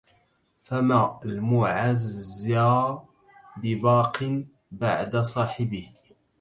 [0.61, 2.97] فَما المُعَزّى
[3.57, 5.93] بِباقٍ بَعدَ صاحِبِهِ